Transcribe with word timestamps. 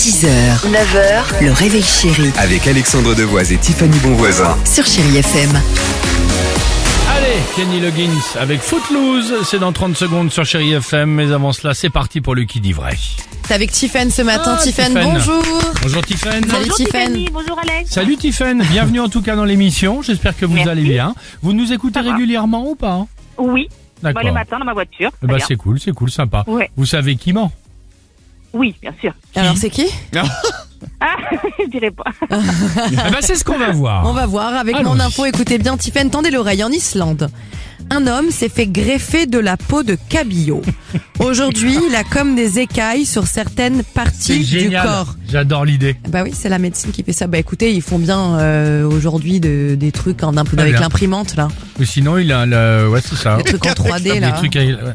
6h, 0.00 0.26
9h, 0.64 1.44
le 1.44 1.52
réveil 1.52 1.82
chéri 1.82 2.30
Avec 2.38 2.66
Alexandre 2.66 3.14
Devoise 3.14 3.52
et 3.52 3.58
Tiffany 3.58 3.98
Bonvoisin. 3.98 4.56
sur 4.64 4.86
Chérie 4.86 5.18
FM. 5.18 5.50
Allez, 7.14 7.36
Kenny 7.54 7.80
Loggins 7.80 8.18
avec 8.40 8.62
Footloose, 8.62 9.34
c'est 9.44 9.58
dans 9.58 9.72
30 9.72 9.94
secondes 9.96 10.32
sur 10.32 10.46
Chéri 10.46 10.72
FM, 10.72 11.10
mais 11.10 11.30
avant 11.32 11.52
cela, 11.52 11.74
c'est 11.74 11.90
parti 11.90 12.22
pour 12.22 12.34
le 12.34 12.44
qui 12.44 12.60
dit 12.60 12.72
vrai. 12.72 12.96
C'est 13.46 13.52
avec 13.52 13.72
Tiffen 13.72 14.10
ce 14.10 14.22
matin. 14.22 14.56
Ah, 14.58 14.62
Tiffen, 14.62 14.86
Tiffen. 14.94 15.04
bonjour. 15.12 15.44
Bonjour 15.82 16.02
Tiffen. 16.06 16.32
Salut 16.48 16.50
Bonjour. 16.68 16.76
Tiffany, 16.76 17.28
bonjour 17.30 17.58
Alex. 17.62 17.90
Salut 17.90 18.16
Tiffen, 18.16 18.62
bienvenue 18.70 19.00
en 19.00 19.10
tout 19.10 19.20
cas 19.20 19.36
dans 19.36 19.44
l'émission, 19.44 20.00
j'espère 20.00 20.34
que 20.34 20.46
vous 20.46 20.54
Merci. 20.54 20.70
allez 20.70 20.82
bien. 20.84 21.14
Vous 21.42 21.52
nous 21.52 21.74
écoutez 21.74 22.00
Ça 22.00 22.06
va. 22.06 22.12
régulièrement 22.14 22.66
ou 22.70 22.74
pas? 22.74 23.06
Oui, 23.36 23.68
bah, 24.02 24.14
D'accord. 24.14 24.22
le 24.28 24.32
matin 24.32 24.58
dans 24.58 24.64
ma 24.64 24.72
voiture. 24.72 25.10
Eh 25.12 25.18
très 25.18 25.26
ben, 25.26 25.36
bien. 25.36 25.44
c'est 25.46 25.56
cool, 25.56 25.78
c'est 25.78 25.92
cool, 25.92 26.10
sympa. 26.10 26.42
Ouais. 26.46 26.70
Vous 26.74 26.86
savez 26.86 27.16
qui 27.16 27.34
ment? 27.34 27.52
Oui, 28.52 28.74
bien 28.82 28.92
sûr. 29.00 29.12
Alors 29.34 29.56
c'est 29.56 29.70
qui 29.70 29.86
Ah, 31.02 31.16
je 31.58 31.66
dirais 31.70 31.90
pas. 31.90 32.04
Eh 32.30 32.96
ben, 32.96 33.16
c'est 33.20 33.34
ce 33.34 33.44
qu'on 33.44 33.58
va 33.58 33.70
voir. 33.70 34.06
On 34.06 34.12
va 34.12 34.26
voir 34.26 34.54
avec 34.54 34.74
Allons-y. 34.76 34.96
mon 34.96 35.00
info. 35.00 35.24
Écoutez 35.26 35.58
bien, 35.58 35.76
Tiffen, 35.76 36.10
tendez 36.10 36.30
l'oreille. 36.30 36.62
En 36.64 36.70
Islande, 36.70 37.30
un 37.90 38.06
homme 38.06 38.30
s'est 38.30 38.48
fait 38.48 38.66
greffer 38.66 39.26
de 39.26 39.38
la 39.38 39.56
peau 39.56 39.82
de 39.82 39.96
cabillaud. 40.08 40.62
Aujourd'hui, 41.18 41.76
il 41.88 41.94
a 41.94 42.04
comme 42.04 42.34
des 42.34 42.58
écailles 42.60 43.04
sur 43.04 43.26
certaines 43.26 43.82
parties 43.82 44.44
du 44.44 44.70
corps. 44.70 45.16
J'adore 45.30 45.64
l'idée. 45.64 45.96
Bah 46.08 46.22
oui, 46.24 46.32
c'est 46.34 46.48
la 46.48 46.58
médecine 46.58 46.92
qui 46.92 47.02
fait 47.02 47.12
ça. 47.12 47.26
Bah 47.26 47.38
écoutez, 47.38 47.72
ils 47.72 47.82
font 47.82 47.98
bien 47.98 48.38
euh, 48.38 48.84
aujourd'hui 48.88 49.38
de- 49.40 49.74
des 49.78 49.92
trucs 49.92 50.22
en 50.22 50.36
avec 50.36 50.54
bien. 50.54 50.80
l'imprimante 50.80 51.36
là, 51.36 51.48
Ou 51.78 51.84
sinon, 51.84 52.16
il 52.18 52.32
a 52.32 52.46
le, 52.46 52.88
ouais, 52.88 53.00
c'est 53.04 53.16
ça. 53.16 53.36
des 53.36 53.44
trucs 53.44 53.66
en 53.66 53.70
3D 53.70 54.02
Des 54.02 54.20
là. 54.20 54.32
trucs 54.32 54.56
avec- 54.56 54.70
ouais. 54.70 54.92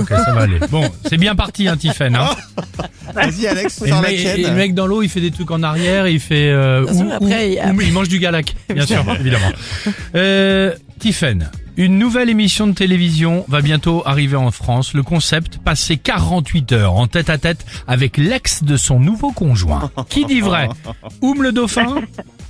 Ok, 0.00 0.08
ça 0.10 0.32
va 0.32 0.42
aller. 0.42 0.58
Bon, 0.70 0.84
c'est 1.08 1.16
bien 1.16 1.34
parti, 1.34 1.68
hein, 1.68 1.76
Tiffen. 1.76 2.14
Hein. 2.14 2.30
Vas-y 3.14 3.46
Alex, 3.46 3.80
Et 3.82 3.84
le, 3.86 3.90
sors 3.90 4.02
la 4.02 4.08
mec, 4.08 4.18
et 4.20 4.42
le 4.42 4.50
mec 4.52 4.74
dans 4.74 4.86
l'eau, 4.86 5.02
il 5.02 5.08
fait 5.08 5.20
des 5.20 5.30
trucs 5.30 5.50
en 5.50 5.62
arrière, 5.62 6.06
il 6.08 6.20
fait. 6.20 6.50
Euh, 6.50 6.86
sûr, 6.86 7.06
ou- 7.06 7.12
après, 7.12 7.48
ou- 7.48 7.52
il- 7.72 7.76
ou 7.76 7.80
il 7.80 7.92
mange 7.92 8.08
du 8.08 8.18
galac, 8.18 8.54
bien 8.74 8.86
sûr, 8.86 9.04
évidemment. 9.18 9.50
Euh, 10.14 10.72
Tiffen, 10.98 11.50
une 11.76 11.98
nouvelle 11.98 12.28
émission 12.28 12.66
de 12.66 12.72
télévision 12.72 13.44
va 13.48 13.60
bientôt 13.62 14.02
arriver 14.06 14.36
en 14.36 14.50
France. 14.50 14.92
Le 14.94 15.02
concept, 15.02 15.58
passer 15.58 15.96
48 15.96 16.72
heures 16.72 16.94
en 16.94 17.06
tête 17.06 17.30
à 17.30 17.38
tête 17.38 17.64
avec 17.86 18.16
l'ex 18.16 18.62
de 18.62 18.76
son 18.76 19.00
nouveau 19.00 19.32
conjoint. 19.32 19.90
Qui 20.08 20.24
dit 20.26 20.40
vrai? 20.40 20.68
Oum 21.22 21.42
le 21.42 21.52
dauphin 21.52 22.02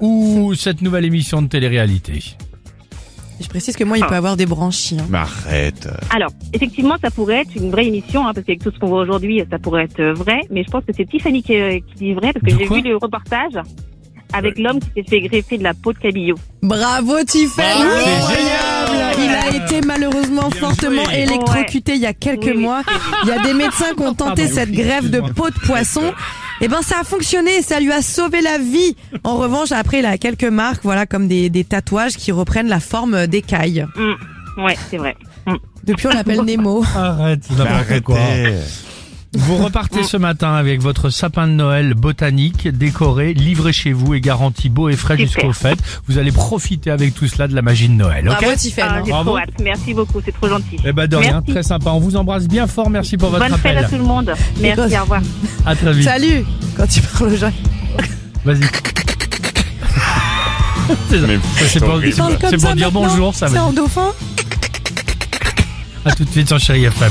ou 0.00 0.54
cette 0.54 0.82
nouvelle 0.82 1.04
émission 1.04 1.42
de 1.42 1.46
télé-réalité? 1.48 2.22
Je 3.40 3.48
précise 3.48 3.74
que 3.76 3.82
moi, 3.84 3.98
il 3.98 4.06
peut 4.06 4.14
avoir 4.14 4.36
des 4.36 4.46
branchies. 4.46 4.96
hein. 5.00 5.06
Mais 5.10 5.18
arrête. 5.18 5.88
Alors, 6.10 6.30
effectivement, 6.52 6.94
ça 7.02 7.10
pourrait 7.10 7.40
être 7.40 7.54
une 7.56 7.70
vraie 7.70 7.86
émission, 7.86 8.26
hein, 8.26 8.32
parce 8.32 8.46
qu'avec 8.46 8.62
tout 8.62 8.70
ce 8.72 8.78
qu'on 8.78 8.86
voit 8.86 9.00
aujourd'hui, 9.02 9.42
ça 9.50 9.58
pourrait 9.58 9.84
être 9.84 9.98
euh, 10.00 10.14
vrai. 10.14 10.40
Mais 10.50 10.62
je 10.62 10.70
pense 10.70 10.84
que 10.84 10.92
c'est 10.96 11.04
Tiffany 11.04 11.42
qui, 11.42 11.56
euh, 11.56 11.78
qui 11.80 11.94
dit 11.96 12.14
vrai, 12.14 12.32
parce 12.32 12.44
que 12.46 12.52
De 12.52 12.58
j'ai 12.58 12.66
quoi 12.66 12.76
vu 12.76 12.88
le 12.88 12.96
reportage 12.96 13.60
avec 14.32 14.58
l'homme 14.58 14.78
qui 14.80 14.86
s'est 14.96 15.08
fait 15.08 15.20
greffer 15.20 15.58
de 15.58 15.64
la 15.64 15.74
peau 15.74 15.92
de 15.92 15.98
cabillaud. 15.98 16.36
Bravo 16.62 17.14
c'est 17.26 17.48
génial. 17.48 18.73
Il 19.18 19.30
a 19.30 19.64
été 19.64 19.80
malheureusement 19.86 20.48
Bien 20.48 20.60
fortement 20.60 21.04
joué. 21.04 21.20
électrocuté 21.22 21.94
il 21.94 22.00
y 22.00 22.06
a 22.06 22.12
quelques 22.14 22.44
Oui, 22.46 22.56
mois. 22.58 22.82
Il 23.22 23.28
y 23.28 23.32
a 23.32 23.38
des 23.40 23.54
médecins 23.54 23.94
qui 23.96 24.02
ont 24.02 24.14
tenté 24.14 24.42
Pardon. 24.42 24.54
cette 24.54 24.72
greffe 24.72 25.10
de 25.10 25.20
peau 25.20 25.48
de 25.50 25.58
poisson. 25.66 26.12
Eh 26.60 26.68
ben 26.68 26.82
ça 26.82 27.00
a 27.00 27.04
fonctionné, 27.04 27.62
ça 27.62 27.80
lui 27.80 27.92
a 27.92 28.00
sauvé 28.02 28.40
la 28.40 28.58
vie. 28.58 28.96
En 29.24 29.36
revanche, 29.36 29.72
après 29.72 29.98
il 30.00 30.06
a 30.06 30.18
quelques 30.18 30.44
marques, 30.44 30.80
voilà, 30.84 31.04
comme 31.06 31.26
des, 31.28 31.50
des 31.50 31.64
tatouages 31.64 32.16
qui 32.16 32.32
reprennent 32.32 32.68
la 32.68 32.80
forme 32.80 33.26
d'écailles. 33.26 33.86
Hum, 33.96 34.16
Ouais, 34.58 34.76
c'est 34.90 34.98
vrai. 34.98 35.16
Hum. 35.46 35.58
Depuis 35.82 36.06
on 36.06 36.10
l'appelle 36.10 36.42
Nemo. 36.46 36.84
Arrête, 36.94 37.42
n'importe 37.50 38.00
quoi. 38.02 38.18
Vous 39.36 39.56
repartez 39.56 40.02
ce 40.04 40.16
matin 40.16 40.54
avec 40.54 40.80
votre 40.80 41.10
sapin 41.10 41.46
de 41.48 41.52
Noël 41.52 41.94
botanique, 41.94 42.68
décoré, 42.68 43.34
livré 43.34 43.72
chez 43.72 43.92
vous 43.92 44.14
et 44.14 44.20
garanti 44.20 44.68
beau 44.68 44.88
et 44.88 44.96
frais 44.96 45.16
jusqu'aux 45.18 45.52
fêtes. 45.52 45.80
Vous 46.08 46.18
allez 46.18 46.30
profiter 46.32 46.90
avec 46.90 47.14
tout 47.14 47.26
cela 47.26 47.48
de 47.48 47.54
la 47.54 47.62
magie 47.62 47.88
de 47.88 47.94
Noël, 47.94 48.28
ok 48.28 48.36
Bravo 48.40 48.56
Tiffen. 48.56 48.84
Ah, 48.88 49.02
j'ai 49.04 49.10
Bravo. 49.10 49.30
trop 49.30 49.38
hâte. 49.38 49.50
Merci 49.62 49.92
beaucoup, 49.94 50.20
c'est 50.24 50.32
trop 50.32 50.48
gentil. 50.48 50.76
Eh 50.84 50.92
ben 50.92 51.06
de 51.08 51.16
rien, 51.16 51.32
Merci. 51.32 51.50
très 51.52 51.62
sympa. 51.64 51.90
On 51.90 51.98
vous 51.98 52.14
embrasse 52.16 52.46
bien 52.46 52.66
fort. 52.66 52.90
Merci 52.90 53.16
pour 53.16 53.30
votre 53.30 53.42
Bonne 53.48 53.58
fête 53.58 53.72
appel. 53.76 53.84
à 53.84 53.88
tout 53.88 53.96
le 53.96 54.04
monde. 54.04 54.32
Merci, 54.60 54.96
au 54.98 55.02
revoir. 55.02 55.20
À 55.66 55.74
très 55.74 55.92
vite. 55.92 56.04
Salut 56.04 56.44
Quand 56.76 56.86
tu 56.86 57.00
parles 57.00 57.32
aux 57.32 57.36
gens. 57.36 57.52
Vas-y. 58.44 58.60
C'est 61.10 61.20
ça. 61.20 61.26
Mais 61.26 61.36
Ça, 61.36 61.68
c'est 61.68 61.80
pour, 61.80 61.88
horrible. 61.90 62.14
Parle 62.16 62.38
comme 62.38 62.50
c'est 62.50 62.58
ça 62.58 62.66
pour 62.68 62.76
dire 62.76 62.92
maintenant. 62.92 63.08
bonjour, 63.08 63.34
ça 63.34 63.48
C'est 63.48 63.54
va. 63.54 63.64
en 63.64 63.72
dauphin 63.72 64.12
À 66.04 66.12
tout 66.12 66.24
de 66.24 66.30
suite 66.30 66.46
sur 66.48 66.58
Chéri 66.60 66.84
FM. 66.84 67.10